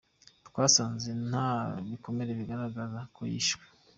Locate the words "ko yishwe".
3.15-3.63